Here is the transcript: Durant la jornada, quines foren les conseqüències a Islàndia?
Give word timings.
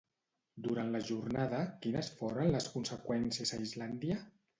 Durant 0.67 0.87
la 0.93 1.01
jornada, 1.09 1.59
quines 1.83 2.09
foren 2.21 2.49
les 2.55 2.67
conseqüències 2.77 3.53
a 3.53 3.61
Islàndia? 3.67 4.19